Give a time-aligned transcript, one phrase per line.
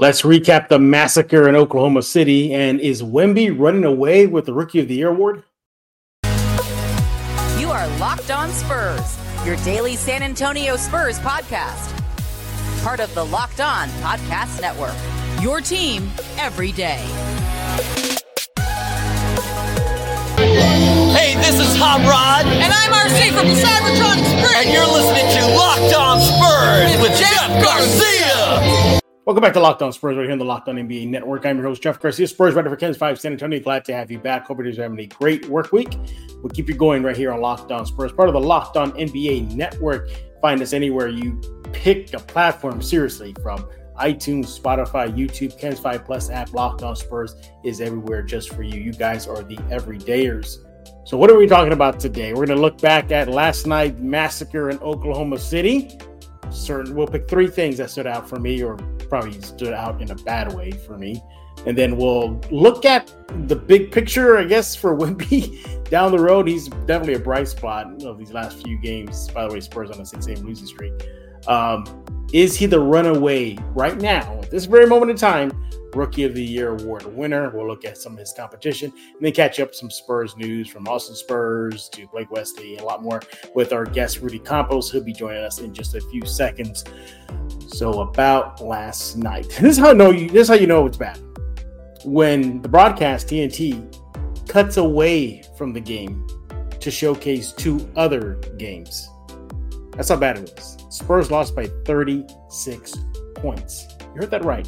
[0.00, 2.54] Let's recap the massacre in Oklahoma City.
[2.54, 5.42] And is Wemby running away with the Rookie of the Year award?
[7.58, 11.92] You are Locked On Spurs, your daily San Antonio Spurs podcast.
[12.82, 14.96] Part of the Locked On Podcast Network.
[15.42, 17.04] Your team every day.
[21.12, 22.46] Hey, this is Hot Rod.
[22.46, 24.64] And I'm RC from the Cybertron Experience.
[24.64, 28.99] And you're listening to Locked On Spurs with Jeff Garcia.
[29.26, 31.44] Welcome back to Locked On Spurs, right here on the Locked On NBA Network.
[31.44, 33.60] I'm your host, Jeff Garcia, Spurs writer for KENS 5 San Antonio.
[33.60, 34.46] Glad to have you back.
[34.46, 35.94] Hope you're having a great work week.
[36.36, 38.92] We'll keep you going right here on Locked On Spurs, part of the Locked On
[38.92, 40.08] NBA Network.
[40.40, 41.38] Find us anywhere you
[41.74, 47.36] pick a platform seriously from iTunes, Spotify, YouTube, KENS 5 Plus app, Locked On Spurs
[47.62, 48.80] is everywhere just for you.
[48.80, 50.66] You guys are the everydayers.
[51.04, 52.30] So, what are we talking about today?
[52.30, 55.98] We're going to look back at last night's massacre in Oklahoma City
[56.50, 58.76] certain we'll pick three things that stood out for me or
[59.08, 61.22] probably stood out in a bad way for me.
[61.66, 63.12] And then we'll look at
[63.46, 66.48] the big picture i guess for Wemby down the road.
[66.48, 69.28] He's definitely a bright spot of these last few games.
[69.30, 70.92] By the way spurs on a six game losing streak
[71.46, 75.50] um, is he the runaway right now at this very moment in time
[75.94, 77.50] Rookie of the Year award winner.
[77.50, 80.86] We'll look at some of his competition and then catch up some Spurs news from
[80.86, 83.20] Austin Spurs to Blake Wesley and a lot more
[83.54, 84.90] with our guest Rudy Campos.
[84.90, 86.84] He'll be joining us in just a few seconds.
[87.68, 89.46] So about last night.
[89.60, 91.18] This is how know you this is how you know it's bad.
[92.04, 96.26] When the broadcast TNT cuts away from the game
[96.80, 99.08] to showcase two other games.
[100.00, 100.78] That's how bad it was.
[100.88, 102.94] Spurs lost by 36
[103.34, 103.86] points.
[104.00, 104.66] You heard that right.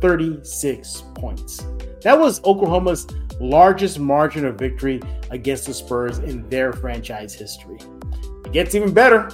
[0.00, 1.66] 36 points.
[2.02, 3.06] That was Oklahoma's
[3.38, 7.76] largest margin of victory against the Spurs in their franchise history.
[8.46, 9.30] It gets even better.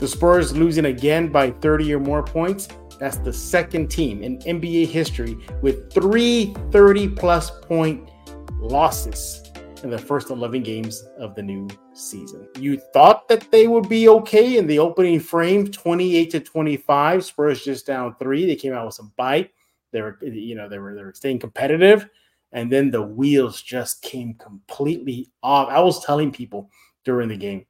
[0.00, 2.66] The Spurs losing again by 30 or more points.
[2.98, 8.10] That's the second team in NBA history with three 30 plus point
[8.58, 9.47] losses
[9.82, 12.48] in the first 11 games of the new season.
[12.58, 17.24] You thought that they would be okay in the opening frame, 28 to 25.
[17.24, 18.46] Spurs just down three.
[18.46, 19.50] They came out with some bite.
[19.92, 22.08] They were, you know, they were they were staying competitive,
[22.52, 25.68] and then the wheels just came completely off.
[25.68, 26.70] I was telling people
[27.04, 27.64] during the game,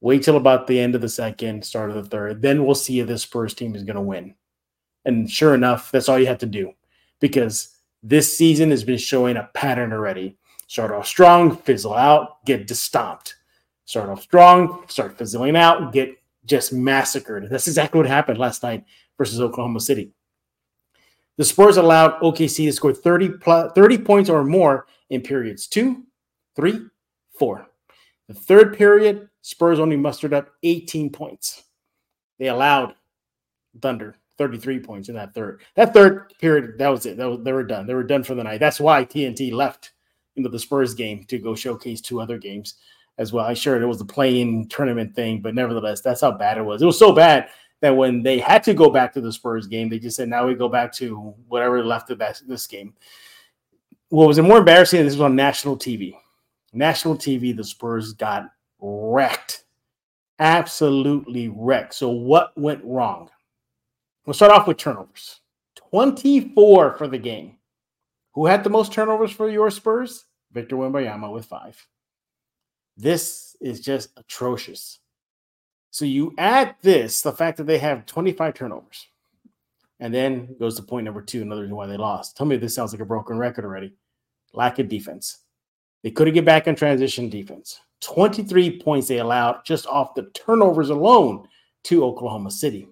[0.00, 3.00] wait till about the end of the second, start of the third, then we'll see
[3.00, 4.34] if this Spurs team is going to win.
[5.04, 6.72] And sure enough, that's all you have to do,
[7.20, 10.38] because this season has been showing a pattern already.
[10.66, 13.34] Start off strong, fizzle out, get destomped.
[13.84, 17.48] Start off strong, start fizzling out, get just massacred.
[17.48, 18.84] That's exactly what happened last night
[19.16, 20.12] versus Oklahoma City.
[21.36, 26.04] The Spurs allowed OKC to score 30, plus, 30 points or more in periods two,
[26.56, 26.86] three,
[27.38, 27.66] four.
[28.26, 31.62] The third period, Spurs only mustered up 18 points.
[32.38, 32.94] They allowed
[33.80, 35.60] Thunder 33 points in that third.
[35.74, 37.16] That third period, that was it.
[37.16, 37.86] That was, they were done.
[37.86, 38.60] They were done for the night.
[38.60, 39.92] That's why TNT left
[40.36, 42.74] into the Spurs game to go showcase two other games
[43.18, 43.44] as well.
[43.44, 46.82] I sure it was the playing tournament thing, but nevertheless, that's how bad it was.
[46.82, 47.48] It was so bad
[47.80, 50.46] that when they had to go back to the Spurs game, they just said, now
[50.46, 52.94] we go back to whatever left of that, this game.
[54.08, 56.14] What was it more embarrassing, this was on national TV.
[56.72, 59.64] National TV, the Spurs got wrecked.
[60.38, 61.94] Absolutely wrecked.
[61.94, 63.30] So, what went wrong?
[64.26, 65.40] We'll start off with turnovers
[65.90, 67.55] 24 for the game.
[68.36, 70.26] Who had the most turnovers for your Spurs?
[70.52, 71.84] Victor Wembanyama with five.
[72.98, 74.98] This is just atrocious.
[75.90, 79.06] So you add this, the fact that they have 25 turnovers,
[80.00, 82.36] and then goes to point number two, another reason why they lost.
[82.36, 83.94] Tell me this sounds like a broken record already.
[84.52, 85.38] Lack of defense.
[86.02, 87.80] They couldn't get back in transition defense.
[88.02, 91.48] 23 points they allowed just off the turnovers alone
[91.84, 92.86] to Oklahoma City.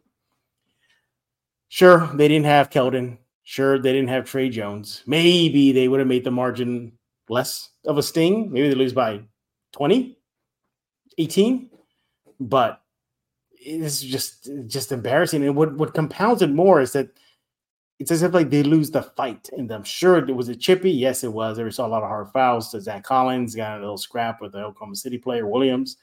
[1.69, 3.19] Sure, they didn't have Keldon.
[3.45, 5.03] Sure, they didn't have Tre Jones.
[5.07, 6.93] Maybe they would have made the margin
[7.29, 8.51] less of a sting.
[8.51, 9.21] Maybe they lose by
[9.73, 10.17] 20,
[11.19, 11.71] 18.
[12.41, 12.81] But
[13.53, 15.45] it's just just embarrassing.
[15.45, 17.09] And what what compounds it more is that
[17.99, 19.51] it's as if like they lose the fight.
[19.57, 20.91] And I'm sure it was a chippy.
[20.91, 21.57] Yes, it was.
[21.57, 22.73] There saw a lot of hard fouls.
[22.73, 25.99] So Zach Collins got a little scrap with the Oklahoma City player Williams,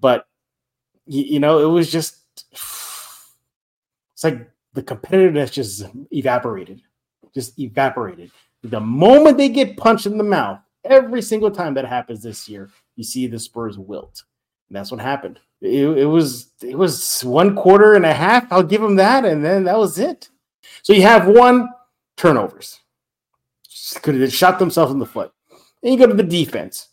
[0.00, 0.26] but
[1.06, 2.16] you, you know it was just
[2.52, 6.82] it's like the competitiveness just evaporated,
[7.34, 8.30] just evaporated.
[8.62, 12.70] The moment they get punched in the mouth, every single time that happens this year,
[12.96, 14.22] you see the Spurs wilt.
[14.68, 18.50] And that's what happened it, it was it was one quarter and a half.
[18.50, 20.28] I'll give them that, and then that was it.
[20.82, 21.68] So you have one
[22.16, 22.80] turnovers.
[24.02, 25.32] Could have shot themselves in the foot.
[25.82, 26.88] Then you go to the defense.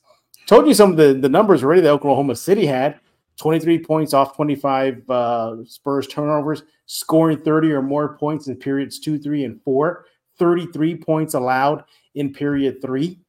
[0.48, 3.00] Told you some of the, the numbers already that Oklahoma City had.
[3.38, 9.20] 23 points off 25 uh, Spurs turnovers, scoring 30 or more points in periods two,
[9.20, 10.06] three, and four,
[10.40, 11.84] 33 points allowed
[12.16, 13.20] in period three.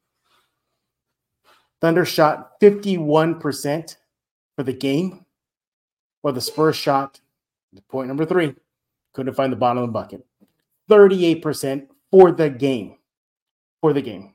[1.81, 3.95] Thunder shot 51%
[4.55, 5.25] for the game,
[6.21, 7.21] while the Spurs shot
[7.87, 8.55] point number three,
[9.13, 10.25] couldn't find the bottom of the bucket.
[10.89, 12.97] 38% for the game.
[13.79, 14.33] For the game.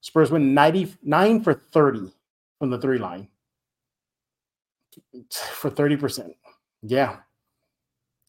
[0.00, 2.12] Spurs went 99 for 30
[2.58, 3.28] from the three line
[5.30, 6.34] for 30%.
[6.82, 7.18] Yeah.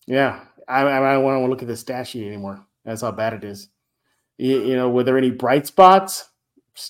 [0.08, 0.42] Yeah.
[0.68, 2.66] I, I don't want to look at the stat sheet anymore.
[2.84, 3.70] That's how bad it is.
[4.38, 6.30] You, you know, were there any bright spots?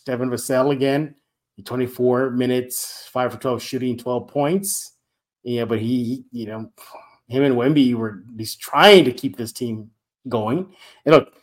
[0.05, 1.15] Devin Vassell again,
[1.63, 4.93] 24 minutes, 5 for 12 shooting, 12 points.
[5.43, 6.71] Yeah, but he, you know,
[7.27, 9.91] him and Wemby were he's trying to keep this team
[10.27, 10.73] going.
[11.05, 11.33] And look,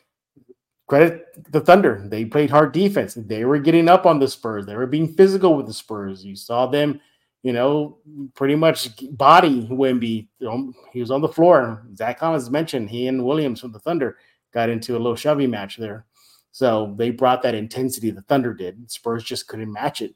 [0.89, 2.05] credit the Thunder.
[2.09, 3.15] They played hard defense.
[3.15, 4.67] They were getting up on the Spurs.
[4.67, 6.25] They were being physical with the Spurs.
[6.25, 7.01] You saw them,
[7.43, 7.99] you know,
[8.35, 9.67] pretty much body
[10.47, 11.85] know, he was on the floor.
[11.97, 14.17] Zach Collins mentioned he and Williams from the Thunder
[14.53, 16.07] got into a little shovey match there.
[16.53, 18.91] So they brought that intensity the Thunder did.
[18.91, 20.15] Spurs just couldn't match it.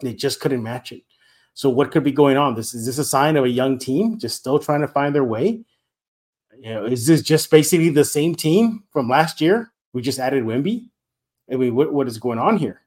[0.00, 1.02] They just couldn't match it.
[1.54, 2.54] So what could be going on?
[2.54, 5.24] This is this a sign of a young team just still trying to find their
[5.24, 5.64] way?
[6.58, 9.72] You know, is this just basically the same team from last year?
[9.92, 10.88] We just added Wimby.
[11.52, 12.82] I mean, what, what is going on here?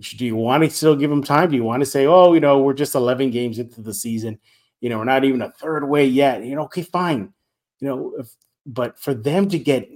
[0.00, 1.50] Do you want to still give them time?
[1.50, 4.38] Do you want to say, oh, you know, we're just 11 games into the season,
[4.80, 6.44] you know, we're not even a third way yet.
[6.44, 7.32] You know, okay, fine.
[7.80, 8.34] You know, if,
[8.66, 9.88] but for them to get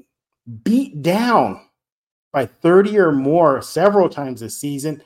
[0.62, 1.60] beat down
[2.32, 5.02] by 30 or more several times this season,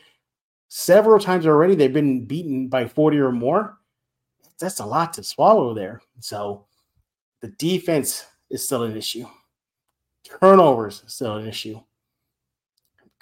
[0.69, 3.79] several times already, they've been beaten by 40 or more.
[4.61, 6.01] That's a lot to swallow there.
[6.21, 6.67] So
[7.41, 9.27] the defense is still an issue.
[10.41, 11.81] Turnovers still an issue.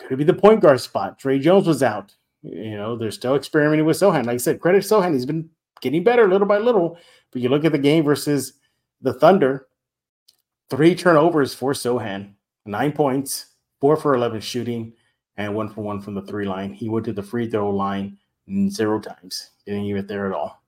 [0.00, 1.18] Could it be the point guard spot?
[1.18, 2.14] Tre Jones was out.
[2.42, 4.26] You know, they're still experimenting with Sochan.
[4.26, 5.12] Like I said, credit Sochan.
[5.12, 5.50] He's been
[5.80, 6.98] getting better little by little.
[7.30, 8.54] But you look at the game versus
[9.00, 9.68] the Thunder,
[10.68, 12.32] three turnovers for Sochan,
[12.66, 13.46] nine points,
[13.80, 14.94] four for 11 shooting,
[15.36, 16.72] and one for one from the three line.
[16.72, 18.18] He went to the free throw line
[18.68, 20.62] zero times, didn't even get there at all.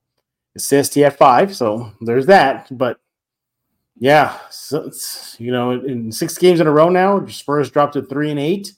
[0.55, 2.69] Assist, he had five, so there's that.
[2.77, 3.01] But
[3.97, 4.91] yeah, so
[5.39, 8.73] you know, in six games in a row now, Spurs dropped to three and eight.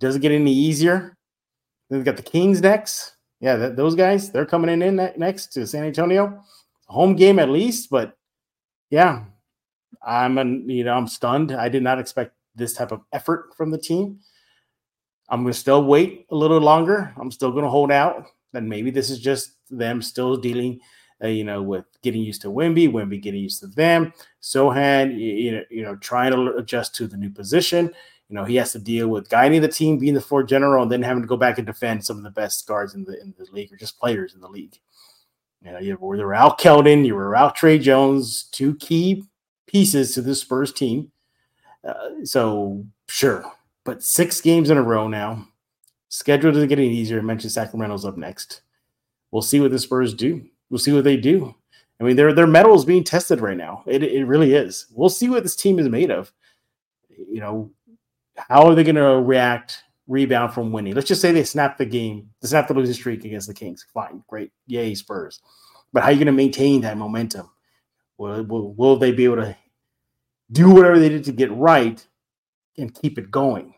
[0.00, 1.16] Doesn't get any easier.
[1.90, 3.16] Then we got the Kings next.
[3.40, 6.42] Yeah, those guys, they're coming in, in next to San Antonio.
[6.86, 8.16] Home game at least, but
[8.90, 9.24] yeah,
[10.04, 11.52] I'm an, you know, I'm stunned.
[11.52, 14.18] I did not expect this type of effort from the team.
[15.28, 17.12] I'm going to still wait a little longer.
[17.20, 18.26] I'm still going to hold out.
[18.54, 20.80] And maybe this is just them still dealing,
[21.22, 24.12] uh, you know, with getting used to Wimby, Wimby getting used to them.
[24.42, 27.92] Sochan, you know, you know, trying to adjust to the new position.
[28.28, 30.92] You know, he has to deal with guiding the team, being the floor general, and
[30.92, 33.34] then having to go back and defend some of the best guards in the in
[33.38, 34.78] the league or just players in the league.
[35.62, 39.24] You know, you were out Keldon, you were out Tre Jones, two key
[39.66, 41.10] pieces to the Spurs team.
[41.86, 43.50] Uh, so sure,
[43.84, 45.48] but six games in a row now.
[46.10, 47.18] Schedule doesn't get any easier.
[47.18, 48.62] I mentioned Sacramento's up next.
[49.30, 50.46] We'll see what the Spurs do.
[50.70, 51.54] We'll see what they do.
[52.00, 53.82] I mean, their their metal is being tested right now.
[53.86, 54.86] It, it really is.
[54.92, 56.32] We'll see what this team is made of.
[57.08, 57.70] You know,
[58.48, 60.94] how are they going to react, rebound from winning?
[60.94, 63.84] Let's just say they snap the game, they snap the losing streak against the Kings.
[63.92, 65.40] Fine, great, yay Spurs.
[65.92, 67.50] But how are you going to maintain that momentum?
[68.16, 69.56] Will, will, will they be able to
[70.50, 72.06] do whatever they did to get right
[72.76, 73.74] and keep it going?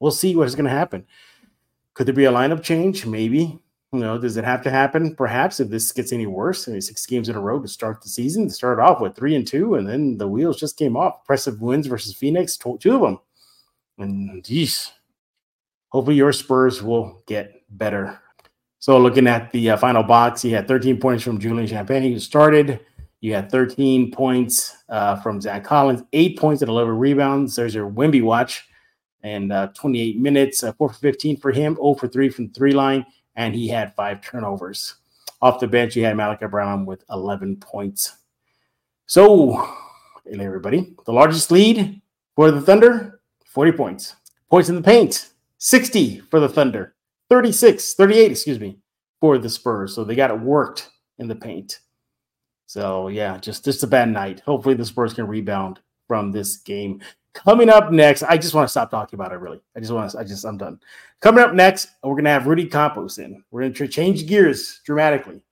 [0.00, 1.06] We'll see what's going to happen.
[1.94, 3.06] Could there be a lineup change?
[3.06, 3.58] Maybe.
[3.92, 5.14] You know, does it have to happen?
[5.14, 8.02] Perhaps if this gets any worse, I mean, six games in a row to start
[8.02, 11.20] the season, started off with three and two, and then the wheels just came off.
[11.20, 13.20] Impressive wins versus Phoenix, two of them.
[13.98, 14.92] And geez,
[15.88, 18.20] hopefully your Spurs will get better.
[18.78, 22.18] So looking at the uh, final box, he had 13 points from Julian Champagnie who
[22.18, 22.80] started.
[23.20, 27.56] You had 13 points uh, from Zach Collins, eight points and 11 rebounds.
[27.56, 28.68] There's your Wimby watch,
[29.22, 32.72] and uh, 28 minutes, uh, four for 15 for him, 0 for three from three
[32.72, 34.96] line, and he had five turnovers.
[35.40, 38.18] Off the bench, you had Malaki Branham with 11 points.
[39.06, 39.52] So,
[40.26, 42.02] hey everybody, the largest lead
[42.36, 43.13] for the Thunder
[43.54, 44.16] 40 points.
[44.50, 46.94] Points in the paint, 60 for the Thunder,
[47.30, 48.78] 36, 38, excuse me,
[49.20, 49.94] for the Spurs.
[49.94, 51.78] So they got it worked in the paint.
[52.66, 54.40] So yeah, just just a bad night.
[54.40, 57.00] Hopefully the Spurs can rebound from this game.
[57.32, 59.36] Coming up next, I just want to stop talking about it.
[59.36, 60.18] Really, I just want to.
[60.18, 60.80] I just I'm done.
[61.20, 63.42] Coming up next, we're gonna have Rudy Campos in.
[63.50, 65.42] We're gonna change gears dramatically.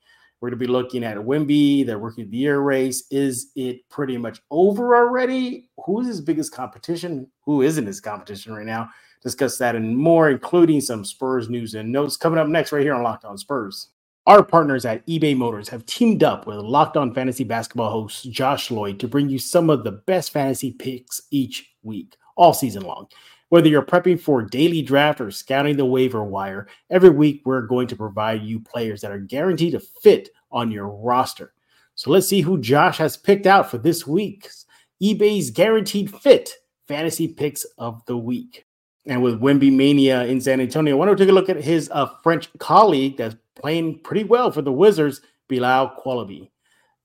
[0.43, 3.05] We're going to be looking at Wimby, their rookie of the year race.
[3.13, 5.69] Is it pretty much over already?
[5.87, 7.29] Who's his biggest competition?
[7.45, 8.89] Who isn't his competition right now?
[9.23, 12.93] Discuss that and more, including some Spurs news and notes coming up next right here
[12.93, 13.91] on Locked On Spurs.
[14.27, 18.73] Our partners at eBay Motors have teamed up with Locked On Fantasy Basketball host Josh
[18.73, 23.07] Lloyd to bring you some of the best fantasy picks each week, all season long.
[23.53, 27.87] Whether you're prepping for daily draft or scouting the waiver wire, every week we're going
[27.89, 31.53] to provide you players that are guaranteed to fit on your roster.
[31.95, 34.65] So let's see who Josh has picked out for this week's
[35.03, 36.49] eBay's Guaranteed Fit
[36.89, 38.65] Fantasy Picks of the Week.
[39.05, 41.91] And with Wemby Mania in San Antonio, I want to take a look at his
[41.93, 46.51] uh, French colleague that's playing pretty well for the Wizards, Bilal Coulibaly.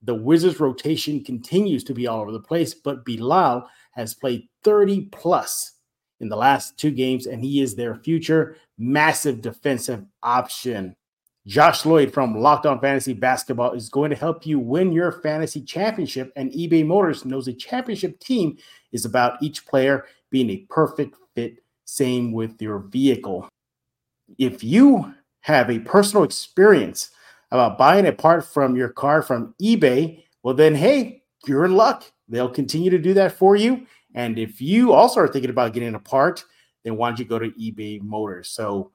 [0.01, 5.09] The Wizards rotation continues to be all over the place, but Bilal has played 30
[5.11, 5.73] plus
[6.19, 10.95] in the last two games, and he is their future massive defensive option.
[11.45, 15.61] Josh Lloyd from Locked On Fantasy Basketball is going to help you win your fantasy
[15.61, 18.57] championship, and eBay Motors knows a championship team
[18.91, 21.63] is about each player being a perfect fit.
[21.85, 23.47] Same with your vehicle.
[24.37, 27.11] If you have a personal experience
[27.51, 32.03] about buying a part from your car from eBay, well, then, hey, you're in luck.
[32.27, 33.87] They'll continue to do that for you.
[34.17, 36.43] And if you also are thinking about getting a part,
[36.83, 38.49] then why don't you go to eBay Motors?
[38.49, 38.89] So,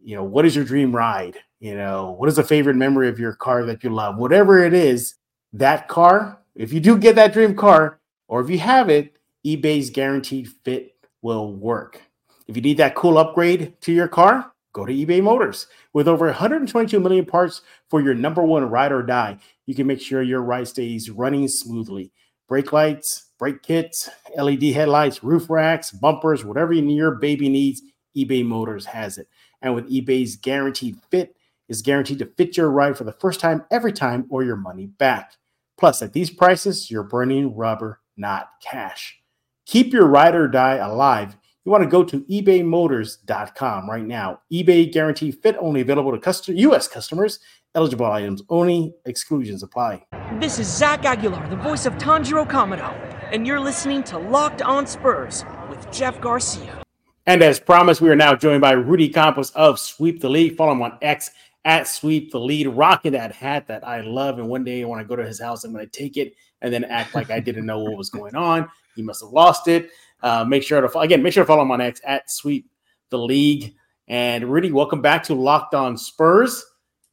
[0.00, 1.36] you know, what is your dream ride?
[1.58, 4.16] You know, what is a favorite memory of your car that you love?
[4.16, 5.16] Whatever it is,
[5.54, 7.98] that car, if you do get that dream car,
[8.28, 12.00] or if you have it, eBay's guaranteed fit will work.
[12.46, 15.66] If you need that cool upgrade to your car, go to eBay Motors.
[15.92, 20.00] With over 122 million parts for your number one ride or die, you can make
[20.00, 22.12] sure your ride stays running smoothly.
[22.46, 27.82] Brake lights, brake kits, LED headlights, roof racks, bumpers, whatever your baby needs,
[28.14, 29.28] eBay Motors has it.
[29.62, 31.34] And with eBay's guaranteed fit,
[31.66, 34.86] is guaranteed to fit your ride for the first time every time or your money
[34.86, 35.32] back.
[35.78, 39.18] Plus, at these prices, you're burning rubber, not cash.
[39.64, 44.40] Keep your ride or die alive you want to go to ebaymotors.com right now.
[44.52, 46.88] eBay guarantee fit only available to custom, U.S.
[46.88, 47.38] customers.
[47.76, 48.92] Eligible items only.
[49.06, 50.04] Exclusions apply.
[50.40, 52.92] This is Zach Aguilar, the voice of Tanjiro Kamado,
[53.32, 56.82] and you're listening to Locked On Spurs with Jeff Garcia.
[57.26, 60.56] And as promised, we are now joined by Rudy Campos of Sweep the League.
[60.56, 61.30] Follow him on X
[61.64, 64.40] at Sweep the League, rocking that hat that I love.
[64.40, 66.74] And one day when I go to his house, I'm going to take it and
[66.74, 68.68] then act like I didn't know what was going on.
[68.96, 69.90] He must have lost it.
[70.24, 72.68] Uh, make sure to again, make sure to follow him on X at Sweep
[73.10, 73.76] the League.
[74.08, 76.64] And Rudy, welcome back to Locked On Spurs.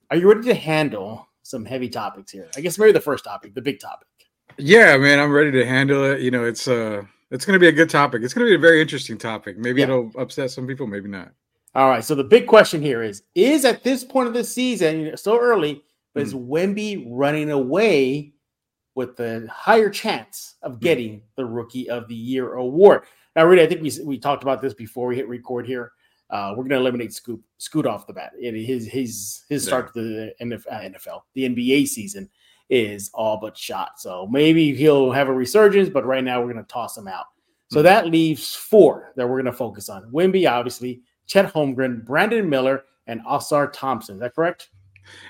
[0.10, 2.50] Are you ready to handle some heavy topics here?
[2.56, 4.08] I guess maybe the first topic, the big topic.
[4.58, 6.22] Yeah, man, I'm ready to handle it.
[6.22, 8.24] You know, it's uh it's going to be a good topic.
[8.24, 9.58] It's going to be a very interesting topic.
[9.58, 9.88] Maybe yeah.
[9.88, 11.32] it'll upset some people, maybe not.
[11.76, 12.04] All right.
[12.04, 15.16] So the big question here is: Is at this point of the season, you know,
[15.16, 15.84] so early,
[16.14, 16.26] but mm.
[16.26, 18.34] is Wemby running away
[18.96, 20.80] with the higher chance of hmm.
[20.80, 23.04] getting the Rookie of the Year award.
[23.36, 25.92] Now, really, I think we, we talked about this before we hit record here.
[26.30, 28.34] Uh, we're going to eliminate Scoot Scoot off the bat.
[28.38, 32.30] It, his his his start to the NFL, uh, the NBA season
[32.70, 34.00] is all but shot.
[34.00, 37.26] So maybe he'll have a resurgence, but right now we're going to toss him out.
[37.70, 37.86] So mm-hmm.
[37.86, 42.84] that leaves four that we're going to focus on: Wemby, obviously, Chet Holmgren, Brandon Miller,
[43.08, 44.16] and Ausar Thompson.
[44.16, 44.70] Is that correct?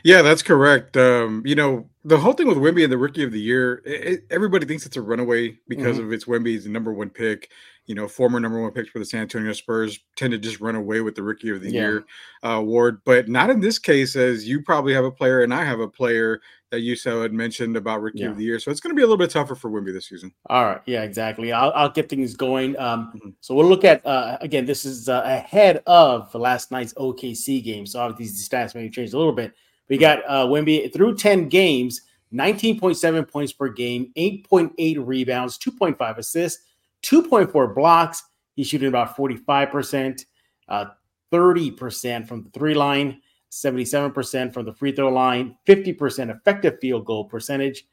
[0.04, 0.96] Yeah, that's correct.
[0.98, 4.26] Um, you know, the whole thing with Wimby and the Rookie of the Year, it,
[4.30, 6.08] everybody thinks it's a runaway because mm-hmm.
[6.08, 7.52] of its Wimby's number one pick.
[7.86, 10.76] You know, former number one picks for the San Antonio Spurs tend to just run
[10.76, 11.82] away with the Rookie of the yeah.
[11.82, 12.06] Year
[12.44, 15.64] uh, award, but not in this case, as you probably have a player and I
[15.64, 16.42] have a player
[16.72, 18.30] that you so had mentioned about Rookie yeah.
[18.30, 18.60] of the Year.
[18.60, 20.34] So it's going to be a little bit tougher for Wimby this season.
[20.50, 21.52] All right, yeah, exactly.
[21.52, 22.78] I'll, I'll get things going.
[22.78, 23.30] Um, mm-hmm.
[23.40, 24.66] So we'll look at uh, again.
[24.66, 28.92] This is uh, ahead of last night's OKC game, so obviously the stats may have
[28.92, 29.54] changed a little bit.
[29.90, 32.02] We got uh, Wemby through 10 games,
[32.34, 36.64] 19.7 points per game, 8.8 rebounds, 2.5 assists,
[37.04, 38.24] 2.4 blocks.
[38.56, 40.26] He's shooting about 45%,
[40.68, 40.86] uh,
[41.32, 47.26] 30% from the three line, 77% from the free throw line, 50% effective field goal
[47.26, 47.86] percentage.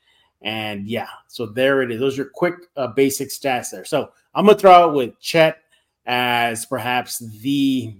[0.43, 2.01] And yeah, so there it is.
[2.01, 3.85] Those are quick, uh, basic stats there.
[3.85, 5.59] So I'm going to throw out with Chet
[6.07, 7.95] as perhaps the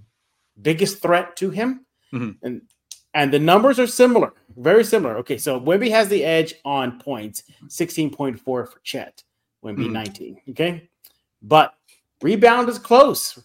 [0.61, 1.85] biggest threat to him.
[2.13, 2.45] Mm-hmm.
[2.45, 2.61] And
[3.15, 5.17] and the numbers are similar, very similar.
[5.17, 9.23] Okay, so Wimby has the edge on points, 16.4 for Chet,
[9.63, 10.41] Wemby mm 19.
[10.51, 10.89] Okay,
[11.41, 11.75] but
[12.21, 13.41] rebound is close.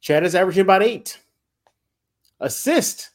[0.00, 1.18] Chet is averaging about eight.
[2.40, 3.10] Assist,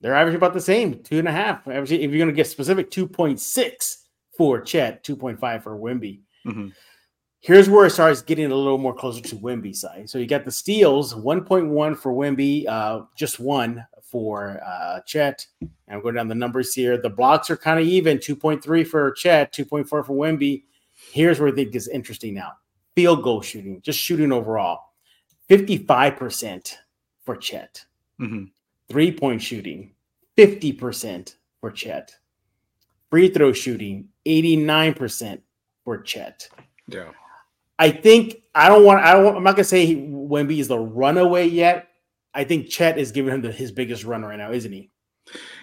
[0.00, 1.66] they're averaging about the same, two and a half.
[1.66, 3.96] if you're going to get specific, 2.6
[4.36, 6.20] for Chet, 2.5 for Wimby.
[6.46, 6.68] Mm-hmm.
[7.42, 10.10] Here's where it starts getting a little more closer to Wemby side.
[10.10, 15.46] So you got the steals, 1.1 for Wimby, uh, just one for uh, Chet.
[15.60, 16.98] And I'm going down the numbers here.
[16.98, 20.64] The blocks are kind of even 2.3 for Chet, 2.4 for Wimby.
[21.12, 22.52] Here's where I think is interesting now
[22.94, 24.92] field goal shooting, just shooting overall
[25.48, 26.74] 55%
[27.24, 27.84] for Chet.
[28.20, 28.44] Mm-hmm.
[28.88, 29.92] Three point shooting,
[30.36, 32.14] 50% for Chet.
[33.10, 35.40] Free throw shooting, 89%
[35.84, 36.48] for Chet.
[36.88, 37.10] Yeah.
[37.80, 39.00] I think I don't want.
[39.04, 39.34] I don't.
[39.36, 41.88] I'm not gonna say he, Wemby is the runaway yet.
[42.34, 44.90] I think Chet is giving him the, his biggest run right now, isn't he?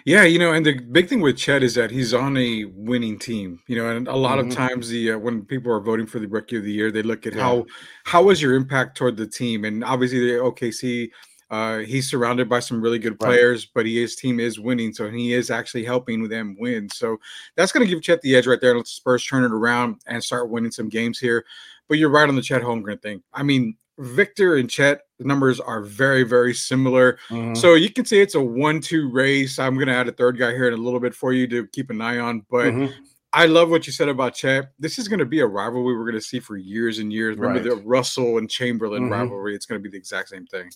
[0.04, 3.18] Yeah, you know, and the big thing with Chet is that he's on a winning
[3.18, 3.60] team.
[3.68, 4.48] You know, and a lot Mhm.
[4.48, 7.02] of times the uh, when people are voting for the rookie of the year, they
[7.02, 7.42] look at Yeah.
[7.42, 7.66] how
[8.04, 11.10] how was your impact toward the team, and obviously the OKC.
[11.50, 13.28] Uh, he's surrounded by some really good Right.
[13.30, 16.90] players, but he, his team is winning, so he is actually helping them win.
[16.90, 17.16] So
[17.56, 18.74] that's going to give Chet the edge right there.
[18.76, 21.46] Let the Spurs turn it around and start winning some games here.
[21.88, 23.22] But you're right on the Chet Holmgren thing.
[23.32, 27.18] I mean, Victor and Chet the numbers are very, very similar.
[27.28, 27.54] Mm-hmm.
[27.54, 29.58] So you can say it's a one-two race.
[29.58, 31.66] I'm going to add a third guy here in a little bit for you to
[31.68, 32.46] keep an eye on.
[32.50, 32.92] But Mhm.
[33.32, 34.70] I love what you said about Chet.
[34.78, 37.36] This is going to be a rivalry we're going to see for years and years.
[37.36, 37.82] Remember Right.
[37.82, 39.10] the Russell and Chamberlain Mhm.
[39.10, 39.54] rivalry?
[39.56, 40.70] It's going to be the exact same thing.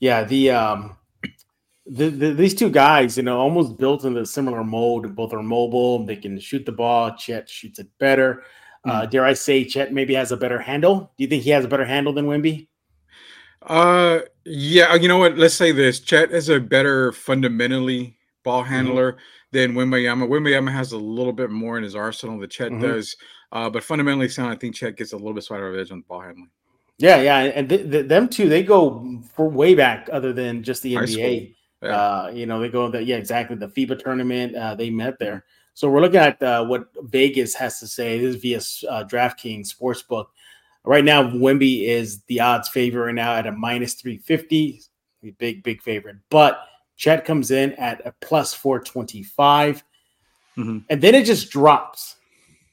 [0.00, 0.96] Yeah, the um,
[1.86, 5.16] the, the these two guys, you know, almost built in a similar mold.
[5.16, 6.04] Both are mobile.
[6.04, 7.16] They can shoot the ball.
[7.16, 8.44] Chet shoots it better.
[8.84, 11.12] Uh, dare I say, Chet maybe has a better handle?
[11.16, 12.66] Do you think he has a better handle than Wimby?
[13.62, 14.94] Uh, yeah.
[14.94, 15.38] You know what?
[15.38, 19.18] Let's say this: Chet is a better fundamentally ball handler Mm-hmm.
[19.18, 19.18] handler
[19.52, 20.28] than Wimbayama.
[20.28, 22.80] Wimbayama has a little bit more in his arsenal that Chet Mhm.
[22.80, 23.14] does.
[23.52, 25.98] Uh, but fundamentally sound, I think Chet gets a little bit slight of edge on
[25.98, 26.48] the ball handling.
[26.98, 30.82] Yeah, yeah, and th- th- them two they go for way back, other than just
[30.82, 31.54] the NBA.
[31.82, 31.88] Yeah.
[31.90, 33.56] Uh, you know, they go that yeah, exactly.
[33.56, 35.44] The FIBA tournament, uh, they met there.
[35.74, 38.18] So we're looking at uh, what Vegas has to say.
[38.18, 38.58] This is via
[38.90, 40.26] uh, DraftKings Sportsbook.
[40.84, 44.82] Right now, Wimby is the odds favorite right now at a minus 350.
[45.38, 46.16] Big, big favorite.
[46.28, 46.60] But
[46.96, 49.84] Chet comes in at a plus 425.
[50.56, 50.84] Mhm.
[50.90, 52.16] And then it just drops.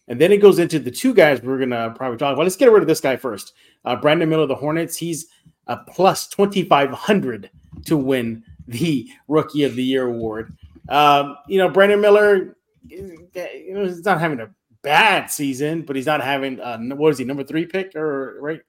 [0.08, 2.44] And then it goes into the two guys we're going to probably talk about.
[2.44, 3.54] Let's get rid of this guy first.
[3.86, 5.28] Uh, Brandon Miller, the Hornets, he's
[5.68, 7.50] a plus 2,500
[7.86, 10.58] to win the Rookie of the Year award.
[10.90, 12.58] Um, you know, Brandon Miller,
[12.90, 14.50] he's not having a
[14.82, 18.62] bad season, but he's not having, uh, what is he, number three pick or right?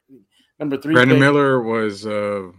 [0.58, 0.94] Number three.
[0.94, 1.20] Brandon pick?
[1.20, 2.50] Miller was uh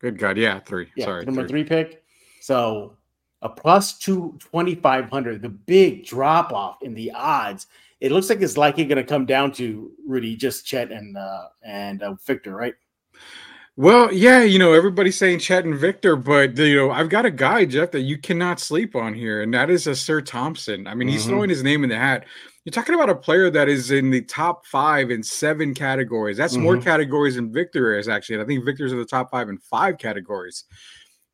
[0.00, 0.88] good God, yeah, three.
[0.96, 1.64] Yeah, Sorry, number three.
[1.64, 2.02] three pick.
[2.40, 2.96] So
[3.42, 5.42] a plus two twenty five hundred.
[5.42, 7.66] The big drop off in the odds.
[8.00, 11.48] It looks like it's likely going to come down to Rudy, just Chet and uh,
[11.62, 12.74] and uh, Victor, right?
[13.78, 17.30] Well, yeah, you know, everybody's saying Chet and Victor, but you know, I've got a
[17.30, 20.86] guy, Jeff, that you cannot sleep on here, and that is Ausar Thompson.
[20.86, 21.28] I mean, he's Mhm.
[21.28, 22.24] throwing his name in the hat.
[22.64, 26.38] You're talking about a player that is in the top five in seven categories.
[26.38, 26.84] That's more Mhm.
[26.84, 28.36] categories than Victor is actually.
[28.36, 30.64] And I think Victor's in the top five in five categories.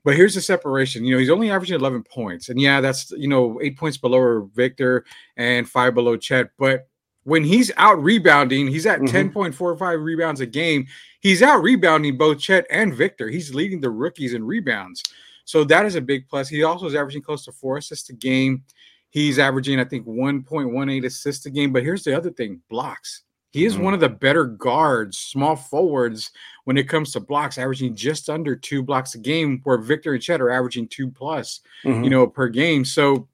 [0.04, 1.04] But here's the separation.
[1.04, 2.48] You know, he's only averaging 11 points.
[2.48, 5.04] And yeah, that's, you know, eight points below Victor
[5.36, 6.50] and five below Chet.
[6.58, 6.88] But
[7.22, 9.06] when he's out rebounding, he's at Mhm.
[9.06, 10.86] 10.45 rebounds a game.
[11.22, 13.28] He's out rebounding both Chet and Victor.
[13.28, 15.02] He's leading the rookies in rebounds.
[15.44, 16.48] So that is a big plus.
[16.48, 18.64] He also is averaging close to four assists a game.
[19.10, 21.72] He's averaging, I think, 1.18 assists a game.
[21.72, 23.22] But here's the other thing blocks.
[23.52, 23.82] He is Mhm.
[23.82, 26.30] one of the better guards, small forwards,
[26.64, 30.22] when it comes to blocks, averaging just under two blocks a game, where Victor and
[30.22, 32.02] Chet are averaging two plus, Mm-hmm.
[32.04, 32.84] you know, per game.
[32.84, 33.28] So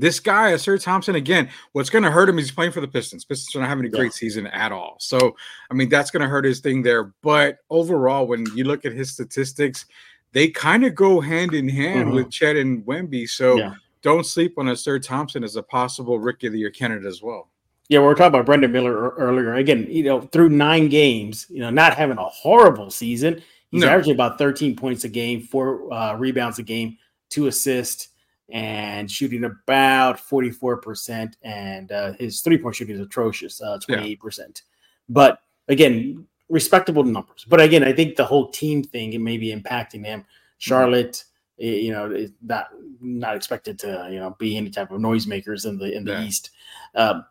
[0.00, 2.88] this guy, Sir Thompson, again, what's going to hurt him is he's playing for the
[2.88, 3.24] Pistons.
[3.24, 4.10] Pistons are not having a great Yeah.
[4.10, 4.96] season at all.
[5.00, 5.36] So,
[5.70, 7.12] I mean, that's going to hurt his thing there.
[7.22, 9.86] But overall, when you look at his statistics,
[10.32, 12.14] they kind of go hand in hand Mhm.
[12.14, 13.28] with Chet and Wemby.
[13.28, 13.74] So Yeah.
[14.02, 17.48] don't sleep on Ausar Thompson as a possible rookie of the year candidate as well.
[17.88, 19.54] Yeah, we were talking about Brandon Miller earlier.
[19.54, 23.40] Again, you know, through nine games, you know, not having a horrible season.
[23.70, 23.88] He's No.
[23.88, 26.98] averaging about 13 points a game, four uh, rebounds a game,
[27.30, 28.08] two assists,
[28.50, 31.34] and shooting about 44%.
[31.42, 34.62] And uh, his three point shooting is atrocious, uh, 28%.
[35.08, 37.44] But again, respectable numbers.
[37.48, 40.24] But again, I think the whole team thing it may be impacting him.
[40.58, 41.24] Charlotte,
[41.60, 42.68] i- you know, is not
[43.00, 46.24] not expected to you know be any type of noisemakers in the in the Yeah.
[46.24, 46.50] East.
[46.94, 47.24] Um,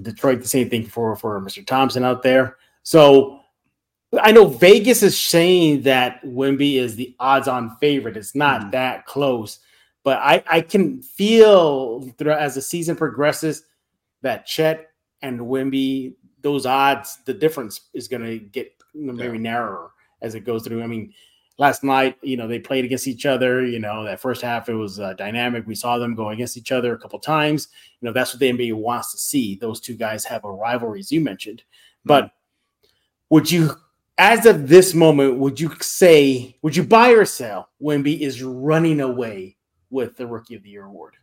[0.00, 1.64] Detroit, the same thing for for Mr.
[1.66, 2.56] Thompson out there.
[2.82, 3.40] So
[4.20, 8.16] I know Vegas is saying that Wimby is the odds-on favorite.
[8.16, 8.70] It's not Mhm.
[8.72, 9.60] that close,
[10.04, 13.64] but I I can feel throughout as the season progresses
[14.22, 14.90] that Chet
[15.22, 20.64] and Wimby, those odds, the difference is going to get maybe narrower as it goes
[20.64, 20.82] through.
[20.82, 21.12] I mean,
[21.58, 23.64] last night, you know, they played against each other.
[23.64, 25.66] You know, that first half it was uh, dynamic.
[25.66, 27.68] We saw them go against each other a couple times.
[28.00, 29.56] You know, that's what the NBA wants to see.
[29.56, 31.62] Those two guys have a rivalry, as you mentioned.
[32.04, 32.32] But
[33.30, 33.76] would you,
[34.18, 39.00] as of this moment, would you say, would you buy or sell Wimby is running
[39.00, 39.56] away
[39.92, 41.14] with the Rookie of the Year award?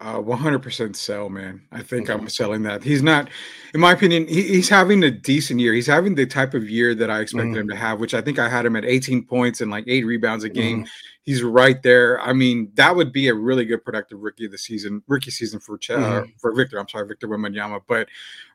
[0.00, 1.60] Uh, 100% sell, man.
[1.72, 2.84] I think I'm selling that.
[2.84, 3.28] He's not,
[3.74, 5.72] in my opinion, he, he's having a decent year.
[5.74, 7.60] He's having the type of year that I expected Mhm.
[7.62, 10.06] him to have, which I think I had him at 18 points and like eight
[10.06, 10.84] rebounds a game.
[10.84, 10.88] Mhm.
[11.24, 12.20] He's right there.
[12.20, 15.58] I mean, that would be a really good productive rookie of the season, rookie season
[15.58, 16.32] for Ch- uh, Mhm.
[16.38, 16.78] for Victor.
[16.78, 17.80] I'm sorry, Victor Wembanyama.
[17.88, 18.08] But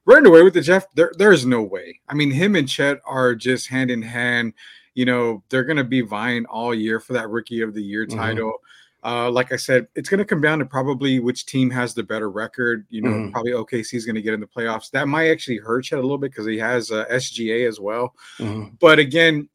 [0.06, 2.00] running away with the Jeff, there, there's no way.
[2.08, 4.54] I mean, him and Chet are just hand in hand.
[4.94, 8.06] You know, they're going to be vying all year for that rookie of the year
[8.08, 8.16] Mhm.
[8.16, 8.62] title.
[9.06, 12.04] Uh, like I said, it's going to come down to probably which team has the
[12.04, 12.86] better record.
[12.89, 13.32] You know, Mhm.
[13.32, 14.89] probably OKC is going to get in the playoffs.
[14.92, 18.16] That might actually hurt Chet a little bit because he has uh, SGA as well.
[18.39, 18.80] Mhm.
[18.80, 19.50] But again,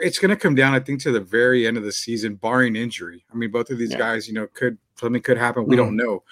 [0.00, 2.76] it's going to come down, I think, to the very end of the season, barring
[2.76, 3.24] injury.
[3.30, 3.98] I mean, both of these Yeah.
[3.98, 5.66] guys, you know, could something could happen.
[5.66, 6.22] We don't know.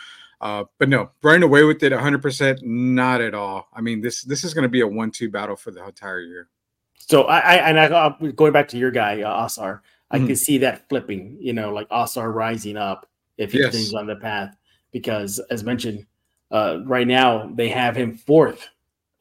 [0.41, 3.69] Uh, but no, running away with it 100%, not at all.
[3.75, 6.49] I mean, this this is going to be a one-two battle for the entire year.
[6.97, 9.81] So I, I and I uh, going back to your guy uh, Ausar,
[10.13, 10.27] I Mhm.
[10.29, 11.37] can see that flipping.
[11.41, 13.71] You know, like Ausar rising up if he Yes.
[13.71, 14.57] continues on the path,
[14.93, 16.07] because as mentioned,
[16.51, 18.69] uh, right now they have him fourth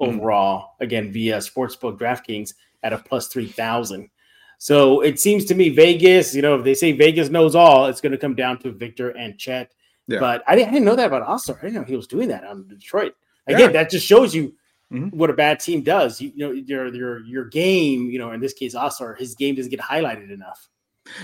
[0.01, 0.07] Mhm.
[0.17, 4.09] overall again via Sportsbook DraftKings at a plus three thousand.
[4.57, 8.01] So it seems to me Vegas, you know, if they say Vegas knows all, it's
[8.01, 9.71] going to come down to Victor and Chet.
[10.07, 10.19] Yeah.
[10.19, 11.57] But I didn't, I didn't know that about Ausar.
[11.57, 13.15] I didn't know he was doing that on Detroit.
[13.47, 14.53] Again, that just shows you
[14.91, 15.13] Mhm.
[15.13, 16.19] what a bad team does.
[16.21, 19.55] You, you know, your your your game, you know, in this case, Ausar, his game
[19.55, 20.67] doesn't get highlighted enough.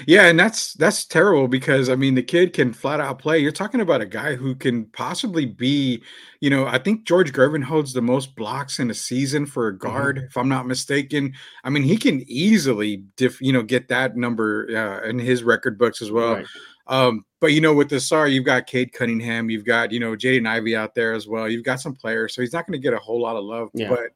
[0.06, 3.40] Yeah, and that's that's terrible because I mean the kid can flat out play.
[3.40, 6.02] You're talking about a guy who can possibly be,
[6.40, 9.78] you know, I think George Gervin holds the most blocks in a season for a
[9.78, 11.34] guard, if I'm not mistaken.
[11.64, 15.78] I mean, he can easily, diff, you know, get that number uh, in his record
[15.78, 16.36] books as well.
[16.36, 16.46] Right.
[16.88, 20.16] Um, but you know, with the SAR, you've got Cade Cunningham, you've got you know
[20.16, 21.50] Jaden Ivey out there as well.
[21.50, 23.70] You've got some players, so he's not going to get a whole lot of love.
[23.74, 23.90] Yeah.
[23.90, 24.12] But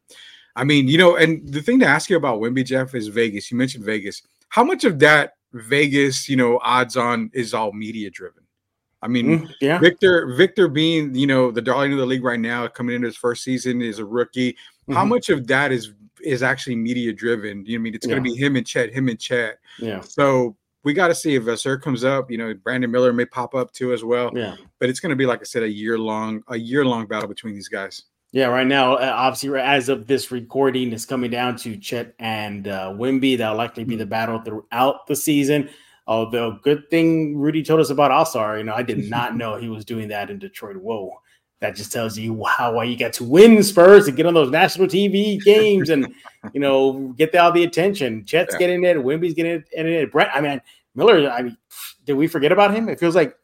[0.55, 3.51] I mean, you know, and the thing to ask you about Wimby Jeff is Vegas.
[3.51, 4.21] You mentioned Vegas.
[4.49, 8.43] How much of that Vegas, you know, odds on is all media driven?
[9.01, 9.79] I mean, Mm, yeah.
[9.79, 13.17] Victor, Victor being, you know, the darling of the league right now, coming into his
[13.17, 14.55] first season is a rookie.
[14.91, 15.09] How Mhm.
[15.09, 17.65] much of that is is actually media driven?
[17.65, 19.57] You know, I mean, it's going to be him and Chet, him and Chet.
[19.79, 20.01] Yeah.
[20.01, 22.29] So we got to see if Vassar comes up.
[22.29, 24.31] You know, Brandon Miller may pop up too as well.
[24.35, 24.55] Yeah.
[24.77, 27.27] But it's going to be, like I said, a year long, a year long battle
[27.27, 28.03] between these guys.
[28.33, 32.67] Yeah, right now, uh, obviously, as of this recording, it's coming down to Chet and
[32.67, 33.37] uh, Wimby.
[33.37, 35.69] That'll likely be the battle throughout the season.
[36.07, 38.57] Although, good thing Rudy told us about Ausar.
[38.57, 40.77] You know, I did not know he was doing that in Detroit.
[40.77, 41.11] Whoa,
[41.59, 44.49] that just tells you how why you got to win Spurs and get on those
[44.49, 46.07] national TV games and
[46.53, 48.23] you know get all the attention.
[48.25, 48.59] Chet's Yeah.
[48.59, 50.09] getting it, Wimby's getting it, and it.
[50.09, 50.61] Brent, I mean,
[50.95, 51.29] Miller.
[51.29, 51.57] I mean,
[52.05, 52.87] did we forget about him?
[52.87, 53.35] It feels like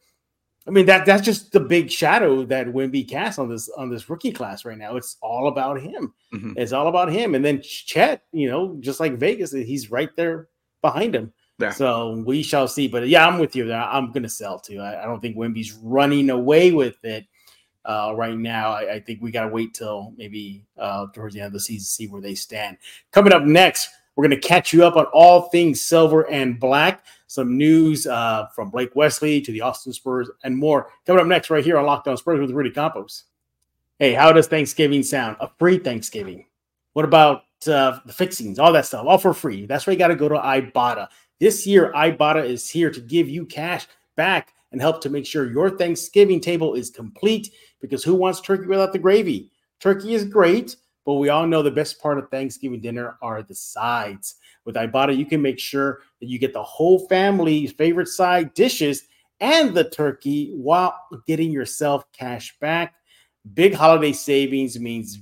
[0.68, 4.10] I mean that that's just the big shadow that Wimby casts on this on this
[4.10, 4.96] rookie class right now.
[4.96, 6.12] It's all about him.
[6.34, 6.52] Mhm.
[6.58, 7.34] It's all about him.
[7.34, 10.48] And then Chet, you know, just like Vegas, he's right there
[10.82, 11.32] behind him.
[11.58, 11.70] Yeah.
[11.70, 12.86] So we shall see.
[12.86, 13.66] But yeah, I'm with you.
[13.66, 13.80] there.
[13.80, 14.78] I'm gonna sell too.
[14.80, 17.24] I, I don't think Wimby's running away with it
[17.86, 18.70] uh, right now.
[18.72, 21.84] I, I think we gotta wait till maybe uh, towards the end of the season,
[21.84, 22.76] to see where they stand.
[23.10, 27.56] Coming up next, we're gonna catch you up on all things silver and black some
[27.56, 30.90] news uh, from Blake Wesley to the Austin Spurs and more.
[31.06, 33.24] Coming up next, right here on Locked On Spurs with Rudy Campos.
[34.00, 35.36] Hey, how does Thanksgiving sound?
[35.38, 36.46] A free Thanksgiving.
[36.94, 39.66] What about uh, the fixings, all that stuff, all for free?
[39.66, 41.06] That's why you got to go to Ibotta.
[41.38, 45.48] This year, Ibotta is here to give you cash back and help to make sure
[45.48, 49.52] your Thanksgiving table is complete because who wants turkey without the gravy?
[49.78, 50.74] Turkey is great,
[51.08, 54.34] but we all know the best part of Thanksgiving dinner are the sides.
[54.66, 59.04] With Ibotta, you can make sure that you get the whole family's favorite side dishes
[59.40, 60.94] and the turkey while
[61.26, 62.92] getting yourself cash back.
[63.54, 65.20] Big holiday savings means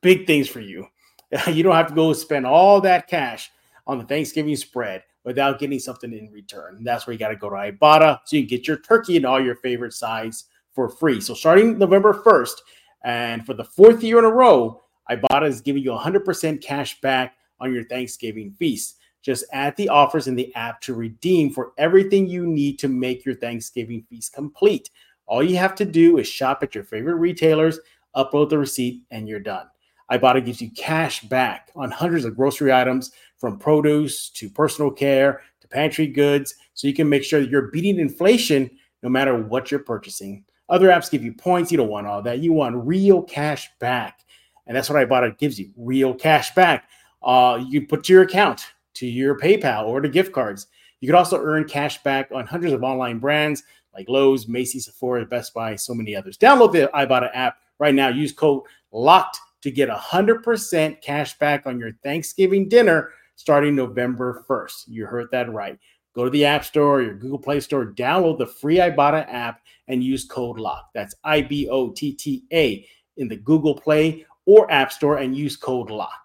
[0.00, 0.86] big things for you.
[1.46, 3.50] You don't have to go spend all that cash
[3.86, 6.84] on the Thanksgiving spread without getting something in return.
[6.84, 9.26] That's where you got to go to Ibotta so you can get your turkey and
[9.26, 10.44] all your favorite sides
[10.74, 11.20] for free.
[11.20, 12.54] So starting November 1st,
[13.04, 17.36] and for the fourth year in a row, Ibotta is giving you 100% cash back
[17.60, 18.98] on your Thanksgiving feast.
[19.22, 23.24] Just add the offers in the app to redeem for everything you need to make
[23.24, 24.90] your Thanksgiving feast complete.
[25.26, 27.78] All you have to do is shop at your favorite retailers,
[28.16, 29.66] upload the receipt, and you're done.
[30.10, 35.40] Ibotta gives you cash back on hundreds of grocery items from produce to personal care
[35.60, 38.70] to pantry goods so you can make sure that you're beating inflation
[39.02, 40.44] no matter what you're purchasing.
[40.68, 41.70] Other apps give you points.
[41.70, 42.40] You don't want all that.
[42.40, 44.21] You want real cash back.
[44.66, 46.88] And that's what Ibotta gives you real cash back.
[47.22, 50.66] Uh, you put to your account, to your PayPal, or to gift cards.
[51.00, 55.26] You could also earn cash back on hundreds of online brands like Lowe's, Macy's, Sephora,
[55.26, 56.38] Best Buy, so many others.
[56.38, 58.08] Download the Ibotta app right now.
[58.08, 64.84] Use code LOCKED to get 100% cash back on your Thanksgiving dinner starting November 1st.
[64.88, 65.78] You heard that right.
[66.14, 69.60] go to the App Store or your Google Play Store, download the free Ibotta app,
[69.88, 70.90] and use code LOCK.
[70.94, 75.36] That's I B O T T A in the Google Play or App Store and
[75.36, 76.22] use code LOCK.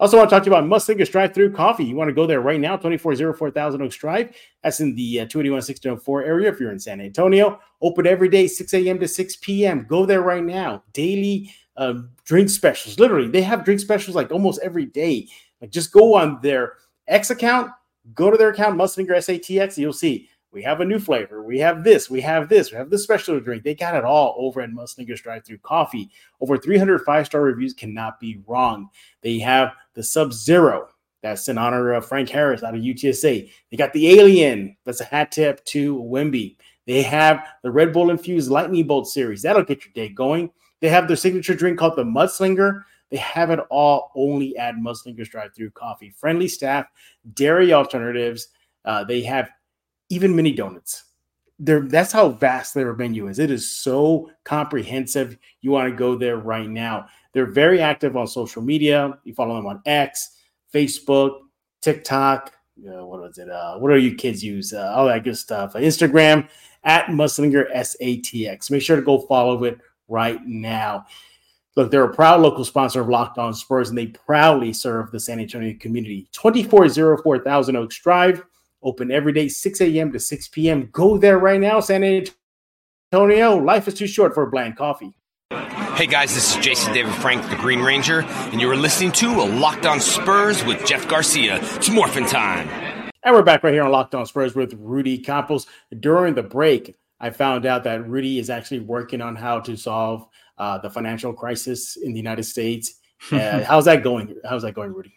[0.00, 1.84] Also, want to talk to you about Mudslinger's Drive Through Coffee.
[1.84, 4.34] You want to go there right now, 2404 Thousand Oaks Drive.
[4.64, 7.60] That's in the uh, 281 area if you're in San Antonio.
[7.80, 8.98] Open every day, 6 a.m.
[8.98, 9.86] to 6 p.m.
[9.88, 10.82] Go there right now.
[10.92, 12.98] Daily uh, drink specials.
[12.98, 15.28] Literally, they have drink specials like almost every day.
[15.60, 16.74] Like just go on their
[17.06, 17.70] X account,
[18.14, 21.42] go to their account, Mudslinger SATX, you'll see we have a new flavor.
[21.42, 22.10] We have this.
[22.10, 22.70] We have this.
[22.70, 23.62] We have this special drink.
[23.62, 26.10] They got it all over at Mudslinger's Drive Through Coffee.
[26.40, 28.90] Over 300 five star reviews cannot be wrong.
[29.22, 30.88] They have the Sub Zero.
[31.22, 33.50] That's in honor of Frank Harris out of UTSA.
[33.70, 34.76] They got the Alien.
[34.84, 36.56] That's a hat tip to Wimby.
[36.86, 39.42] They have the Red Bull infused Lightning Bolt series.
[39.42, 40.50] That'll get your day going.
[40.80, 42.82] They have their signature drink called the Mudslinger.
[43.10, 46.10] They have it all only at Mudslinger's Drive Through Coffee.
[46.10, 46.86] Friendly staff,
[47.34, 48.48] dairy alternatives.
[48.84, 49.50] Uh, they have
[50.12, 51.04] even mini donuts.
[51.58, 53.38] They're, that's how vast their menu is.
[53.38, 55.38] It is so comprehensive.
[55.62, 57.06] You want to go there right now.
[57.32, 59.18] They're very active on social media.
[59.24, 60.36] You follow them on X,
[60.74, 61.38] Facebook,
[61.80, 62.52] TikTok.
[62.78, 63.48] Uh, what was it?
[63.48, 64.72] Uh, what do you kids use?
[64.72, 65.74] Uh, all that good stuff.
[65.74, 66.48] Instagram
[66.84, 68.70] at Mudslinger SATX.
[68.70, 71.06] Make sure to go follow it right now.
[71.74, 75.20] Look, they're a proud local sponsor of Locked On Spurs, and they proudly serve the
[75.20, 76.28] San Antonio community.
[76.32, 78.42] 2404 Thousand Oaks Drive.
[78.82, 80.12] Open every day, 6 a.m.
[80.12, 80.88] to 6 p.m.
[80.92, 83.56] Go there right now, San Antonio.
[83.56, 85.14] Life is too short for a bland coffee.
[85.94, 89.28] Hey guys, this is Jason David Frank, the Green Ranger, and you are listening to
[89.28, 91.60] a Locked On Spurs with Jeff Garcia.
[91.76, 92.68] It's morphin' time.
[93.22, 95.66] And we're back right here on Locked On Spurs with Rudy Campos.
[96.00, 100.26] During the break, I found out that Rudy is actually working on how to solve
[100.58, 102.98] uh, the financial crisis in the United States.
[103.30, 104.34] Uh, how's that going?
[104.44, 105.14] How's that going, Rudy?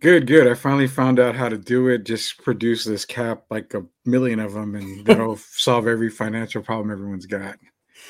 [0.00, 0.46] Good, good.
[0.46, 2.04] I finally found out how to do it.
[2.04, 6.90] Just produce this cap, like a million of them, and that'll solve every financial problem
[6.90, 7.56] everyone's got.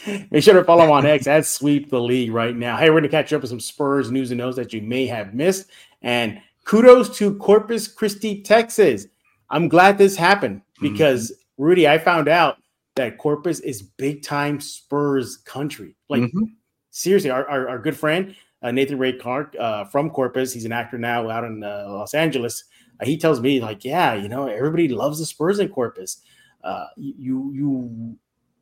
[0.07, 2.77] Make sure to follow on X at Sweep the League right now.
[2.77, 5.07] Hey, we're going to catch up with some Spurs news and notes that you may
[5.07, 5.71] have missed.
[6.03, 9.07] And kudos to Corpus Christi, Texas.
[9.51, 11.63] I'm glad this happened because, mm-hmm.
[11.63, 12.57] Rudy, I found out
[12.97, 15.97] that Corpus is big time Spurs country.
[16.09, 16.45] Like, mm-hmm.
[16.91, 20.53] seriously, our, our, our, good friend, uh, Nathan Ray Clark uh, from Corpus.
[20.53, 22.65] He's an actor now out in uh, Los Angeles.
[23.01, 26.23] Uh, he tells me like, yeah, you know, everybody loves the Spurs in Corpus.
[26.65, 28.17] Uh, you you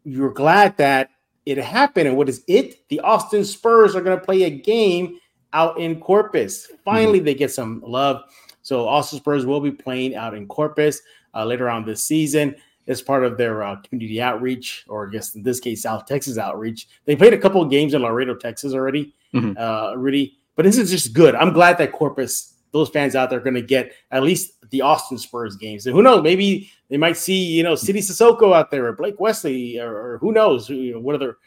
[0.04, 1.10] you're glad that
[1.46, 2.08] it happened.
[2.08, 2.88] And what is it?
[2.88, 5.18] The Austin Spurs are going to play a game
[5.52, 6.68] out in Corpus.
[6.84, 7.26] Finally, mm-hmm.
[7.26, 8.22] they get some love.
[8.62, 11.00] So Austin Spurs will be playing out in Corpus
[11.34, 12.56] uh, later on this season
[12.88, 16.38] as part of their uh, community outreach, or I guess in this case, South Texas
[16.38, 16.88] outreach.
[17.04, 19.56] They played a couple of games in Laredo, Texas already mm-hmm.
[19.56, 20.38] uh, really.
[20.54, 21.34] But this is just good.
[21.34, 24.82] I'm glad that Corpus, those fans out there, are going to get at least the
[24.82, 25.86] Austin Spurs games.
[25.86, 26.22] And who knows?
[26.22, 30.18] Maybe they might see you know Sidy Cissoko out there, or Blake Wesley, or, or
[30.18, 30.68] who knows?
[30.68, 31.38] You know, what other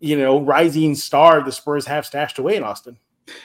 [0.00, 2.98] you know rising star the Spurs have stashed away in Austin.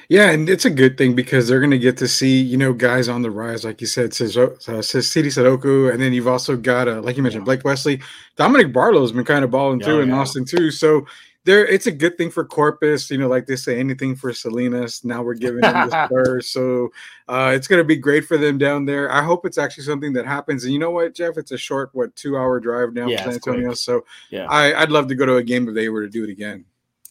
[0.10, 2.74] Yeah, and it's a good thing because they're going to get to see, you know,
[2.74, 6.56] guys on the rise, like you said, says uh, Sidy Cissoko, and then you've also
[6.56, 8.02] got, uh, like you mentioned, Blake Wesley.
[8.36, 10.12] Dominic Barlow's been kind of balling yeah, too in.
[10.12, 10.70] Austin too.
[10.70, 11.06] So
[11.43, 15.04] there it's a good thing for Corpus, you know, like they say, anything for Salinas.
[15.04, 16.89] Now we're giving them the Spurs, so
[17.27, 19.12] uh, it's gonna be great for them down there.
[19.12, 20.63] I hope it's actually something that happens.
[20.63, 21.38] And you know what, Jeff?
[21.38, 23.67] It's a short, what, two hour drive down yeah, San Antonio.
[23.67, 23.77] Quick.
[23.77, 26.23] So yeah, I, I'd love to go to a game if they were to do
[26.23, 26.65] it again.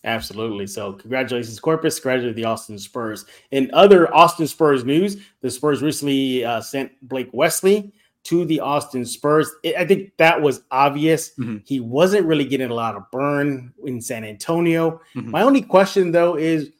[0.04, 0.66] Absolutely.
[0.66, 2.00] So, congratulations, Corpus.
[2.00, 3.26] Congratulations, the Austin Spurs.
[3.50, 7.92] In other Austin Spurs news, the Spurs recently uh, sent Blake Wesley
[8.24, 9.50] to the Austin Spurs.
[9.76, 11.30] I think that was obvious.
[11.38, 11.58] Mm-hmm.
[11.64, 15.00] He wasn't really getting a lot of burn in San Antonio.
[15.14, 15.30] Mm-hmm.
[15.30, 16.70] My only question, though, is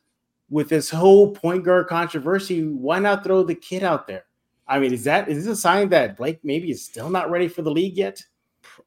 [0.51, 4.25] with this whole point guard controversy, why not throw the kid out there?
[4.69, 7.49] I mean, is that is this a sign that Blake maybe is still not ready
[7.49, 8.23] for the league yet?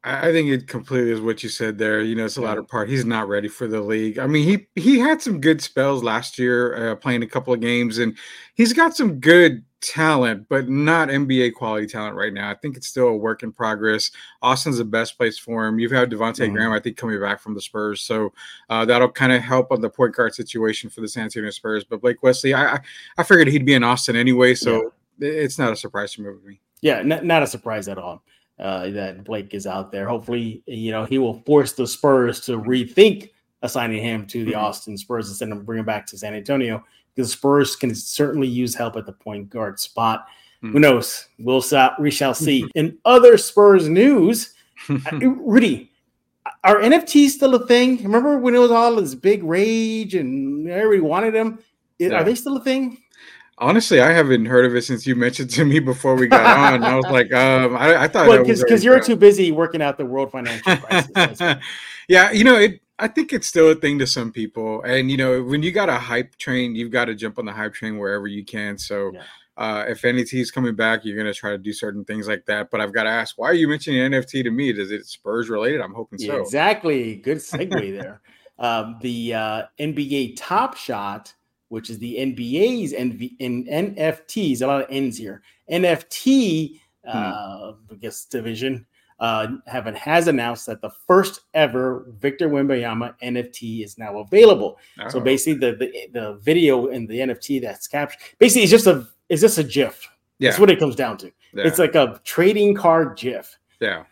[0.02, 2.00] I think it completely is what you said there.
[2.00, 2.88] You know, it's a of part.
[2.88, 4.18] He's not ready for the league.
[4.18, 7.60] I mean, he he had some good spells last year, uh, playing a couple of
[7.60, 8.16] games, and
[8.54, 12.50] he's got some good talent, but not NBA quality talent right now.
[12.50, 14.10] I think it's still a work in progress.
[14.42, 15.78] Austin's the best place for him.
[15.78, 16.54] You've had Devonte mm-hmm.
[16.54, 18.32] Graham, I think, coming back from the Spurs, so
[18.70, 21.84] uh, that'll kind of help on the point guard situation for the San Antonio Spurs.
[21.84, 22.80] But Blake Wesley, I
[23.18, 25.28] I figured he'd be in Austin anyway, so yeah.
[25.28, 26.60] it's not a surprise to me.
[26.80, 28.22] Yeah, n- not a surprise at all.
[28.58, 30.06] Uh, that Blake is out there.
[30.06, 33.30] Hopefully, you know he will force the Spurs to rethink
[33.62, 34.60] assigning him to the mm-hmm.
[34.60, 38.74] Austin Spurs instead of bringing him back to San Antonio the Spurs can certainly use
[38.74, 40.26] help at the point guard spot.
[40.62, 40.72] Mm.
[40.72, 41.28] Who knows?
[41.38, 41.62] We'll
[41.98, 42.68] we shall see.
[42.74, 44.54] In other Spurs news,
[44.88, 45.90] uh, Rudy,
[46.64, 48.02] are NFTs still a thing?
[48.02, 51.58] Remember when it was all this big rage and everybody wanted them?
[51.98, 52.14] Yeah.
[52.14, 52.98] Are they still a thing?
[53.58, 56.82] Honestly, I haven't heard of it since you mentioned to me before we got on.
[56.82, 60.04] I was like, um, I, I thought well, because you're too busy working out the
[60.04, 61.56] world financial crisis.
[62.08, 62.80] yeah, you know, it.
[62.98, 65.88] I think it's still a thing to some people, and you know, when you got
[65.88, 68.78] a hype train, you've got to jump on the hype train wherever you can.
[68.78, 69.12] So.
[69.14, 69.22] Yeah.
[69.56, 72.44] Uh, if NFT is coming back, you're going to try to do certain things like
[72.46, 72.72] that.
[72.72, 74.72] But I've got to ask, why are you mentioning NFT to me?
[74.72, 75.80] Does it Spurs related?
[75.80, 76.40] I'm hoping so.
[76.40, 77.14] exactly.
[77.14, 78.20] Good segue there.
[78.58, 81.32] Um, the uh, NBA Top Shot
[81.74, 85.42] which is the NBA's NV, in NFTs, a lot of N's here.
[85.68, 87.10] NFT, hmm.
[87.10, 88.86] uh, I guess division,
[89.20, 94.78] uh, have has announced that the first ever Victor Wembanyama NFT is now available.
[95.00, 95.08] Oh.
[95.08, 99.06] So basically, the, the the video in the NFT that's captured, basically, it's just a
[99.28, 100.08] it's just a GIF.
[100.38, 100.50] Yeah.
[100.50, 101.26] That's what it comes down to.
[101.52, 101.66] Yeah.
[101.66, 103.56] It's like a trading card GIF.
[103.80, 104.04] Yeah.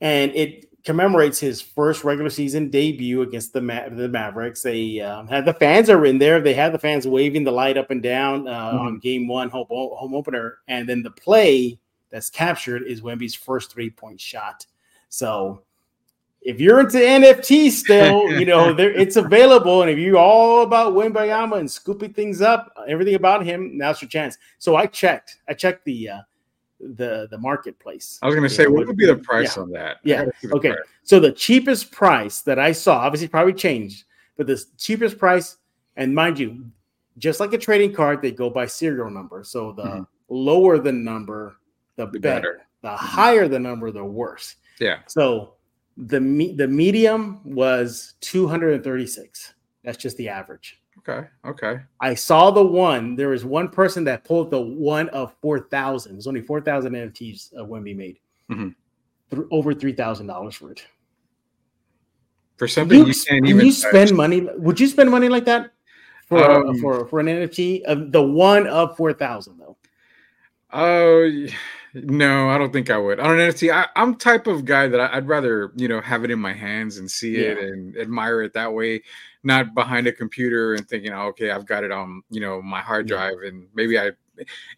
[0.00, 4.62] And it commemorates his first regular season debut against the Ma- the Mavericks.
[4.62, 6.40] They um, had the fans are in there.
[6.40, 8.78] They had the fans waving the light up and down uh, mm-hmm.
[8.78, 11.78] on game one home, home opener, and then the play
[12.10, 14.66] that's captured is Wemby's first three point shot.
[15.08, 15.62] So
[16.42, 20.94] if you're into NFT still, you know there it's available, and if you're all about
[20.94, 24.38] Wembyama and scooping things up, everything about him, now's your chance.
[24.58, 25.38] So I checked.
[25.48, 26.10] I checked the.
[26.10, 26.20] Uh,
[26.78, 28.18] the the marketplace.
[28.22, 29.62] I was going to say, what would be the price yeah.
[29.62, 29.96] on that?
[30.04, 30.26] Yeah.
[30.44, 30.70] Okay.
[30.70, 30.80] Price.
[31.04, 34.04] So the cheapest price that I saw, obviously, probably changed,
[34.36, 35.56] but the cheapest price,
[35.96, 36.66] and mind you,
[37.18, 39.42] just like a trading card, they go by serial number.
[39.42, 40.02] So the mm-hmm.
[40.28, 41.56] lower the number,
[41.96, 42.20] the, the better.
[42.20, 42.66] better.
[42.82, 43.06] The mm-hmm.
[43.06, 44.56] higher the number, the worse.
[44.78, 44.98] Yeah.
[45.06, 45.54] So
[45.96, 49.54] the me- the medium was 236.
[49.82, 50.80] That's just the average.
[50.98, 51.28] Okay.
[51.44, 51.80] Okay.
[52.00, 53.14] I saw the one.
[53.14, 56.14] There was one person that pulled the one of four thousand.
[56.14, 58.18] There's only four thousand NFTs uh, Wemby made.
[58.50, 58.68] Mm-hmm.
[59.30, 60.84] Th- over three thousand dollars for it.
[62.56, 64.48] For something you, you can't even you spend money.
[64.56, 65.72] Would you spend money like that
[66.26, 67.82] for uh, um, for for an NFT?
[67.86, 69.76] Uh, the one of four thousand though.
[70.72, 71.22] Oh.
[71.22, 71.48] Uh,
[72.04, 73.20] no, I don't think I would.
[73.20, 76.24] On an NFT, I, am type of guy that I, would rather you know have
[76.24, 77.52] it in my hands and see yeah.
[77.52, 79.02] it and admire it that way,
[79.42, 82.80] not behind a computer and thinking, oh, okay, I've got it on you know my
[82.80, 84.10] hard drive and maybe I.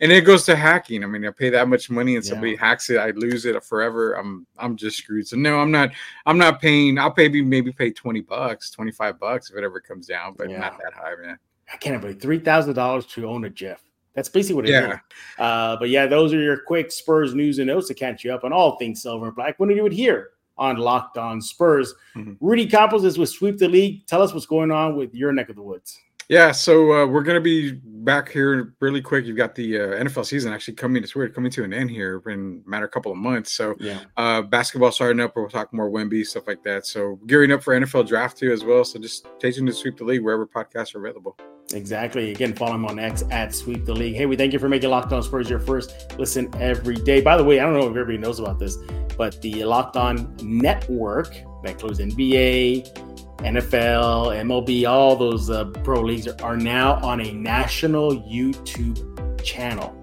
[0.01, 1.03] And it goes to hacking.
[1.03, 2.61] I mean, I pay that much money and somebody yeah.
[2.61, 4.13] hacks it, I lose it forever.
[4.13, 5.27] I'm I'm just screwed.
[5.27, 5.91] So no, I'm not.
[6.27, 6.97] I'm not paying.
[6.97, 10.49] I'll pay maybe pay twenty bucks, twenty five bucks if it ever comes down, but
[10.49, 10.61] yeah.
[10.61, 11.39] not that high, man.
[11.73, 13.83] I can't believe three thousand dollars to own a GIF.
[14.19, 14.95] That's basically what it yeah.
[14.95, 14.99] is.
[15.39, 18.43] Uh, but yeah, those are your quick Spurs news and notes to catch you up
[18.43, 19.61] on all things silver and black.
[19.61, 21.95] When we do it here on Locked On Spurs.
[22.17, 22.33] Mm-hmm.
[22.41, 24.05] Rudy Campos is with Sweep the League.
[24.09, 26.01] Tell us what's going on with your neck of the woods.
[26.29, 29.25] Yeah, so uh, we're going to be back here really quick.
[29.25, 31.05] You've got the uh, NFL season actually coming.
[31.05, 33.53] It's weird coming to an end here in a matter of couple of months.
[33.53, 34.01] So yeah.
[34.17, 35.37] uh, basketball starting up.
[35.37, 36.87] We'll talk more Wemby stuff like that.
[36.87, 38.85] So gearing up for NFL draft too as well.
[38.85, 41.39] So just tuned to Sweep the League wherever podcasts are available.
[41.75, 42.33] Exactly.
[42.33, 44.15] Again, follow him on X at Sweep the League.
[44.15, 47.21] Hey, we thank you for making Locked On Spurs your first listen every day.
[47.21, 48.79] By the way, I don't know if everybody knows about this,
[49.19, 51.31] but the Locked On Network
[51.63, 52.91] that includes NBA,
[53.39, 59.95] NFL, MLB, all those uh, pro leagues are, are now on a national YouTube channel.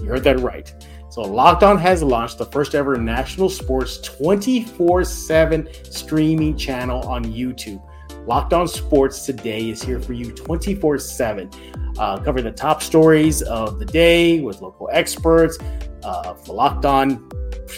[0.00, 0.72] You heard that right.
[1.10, 7.24] So Locked On has launched the first ever national sports 24 7 streaming channel on
[7.24, 7.82] YouTube.
[8.26, 11.50] Locked On Sports today is here for you 24 uh, 7,
[11.94, 15.58] covering the top stories of the day with local experts,
[16.02, 17.28] uh, the Locked On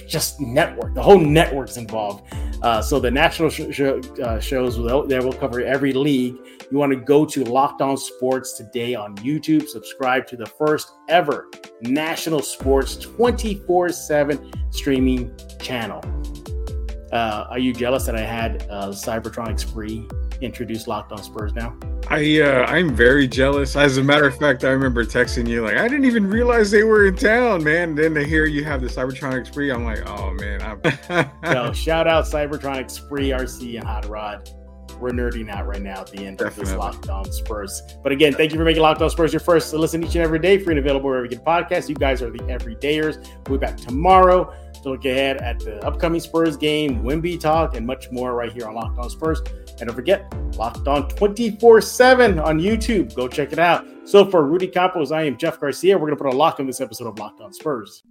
[0.07, 0.95] just network.
[0.95, 2.25] The whole network's involved.
[2.63, 6.37] Uh, so the national sh- sh- uh, shows will, they will cover every league.
[6.71, 9.69] You want to go to Locked On Sports today on YouTube.
[9.69, 11.51] Subscribe to the first ever
[11.83, 15.31] national sports 24 7 streaming
[15.61, 16.03] channel.
[17.13, 20.07] Uh, are you jealous that I had uh, Cybertronic Spree
[20.41, 21.77] introduce Locked On Spurs now?
[22.09, 23.77] I uh, I'm very jealous.
[23.77, 26.85] As a matter of fact, I remember texting you like I didn't even realize they
[26.85, 27.95] were in town, man.
[27.95, 30.61] then to hear you have the Cybertronic Spree, I'm like, oh man.
[31.45, 34.51] so shout out Cybertronic Spree RC and Hot Rod.
[35.01, 36.63] We're nerding out right now at the end Definitely.
[36.63, 37.83] of this Locked On Spurs.
[38.03, 40.25] But again, thank you for making Locked On Spurs your first to listen each and
[40.25, 41.89] every day, free and available wherever you get podcasts.
[41.89, 43.25] You guys are the everydayers.
[43.49, 47.87] We'll be back tomorrow to look ahead at the upcoming Spurs game, Wemby talk, and
[47.87, 49.41] much more right here on Locked On Spurs.
[49.81, 53.15] And don't forget, Locked On 24 7 on YouTube.
[53.15, 53.87] Go check it out.
[54.05, 55.97] So for Rudy Campos, I am Jeff Garcia.
[55.97, 58.03] We're going to put a lock on this episode of Locked On Spurs.